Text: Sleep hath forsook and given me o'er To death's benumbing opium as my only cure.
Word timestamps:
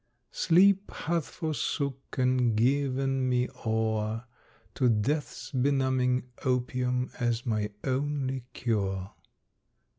Sleep 0.31 0.89
hath 0.89 1.27
forsook 1.27 2.17
and 2.17 2.55
given 2.57 3.29
me 3.29 3.47
o'er 3.67 4.25
To 4.73 4.89
death's 4.89 5.51
benumbing 5.51 6.23
opium 6.43 7.11
as 7.19 7.45
my 7.45 7.69
only 7.83 8.43
cure. 8.53 9.13